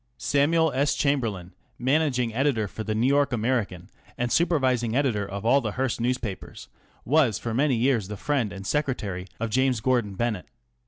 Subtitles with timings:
[0.17, 0.95] Samuel S.
[0.95, 6.01] Chamberlain, managing editor of the Nfiu York American and supervising editor of all the Hearst
[6.01, 6.69] newspapers,
[7.05, 10.47] was for many years the friend and secretary of James Gordon Bennett.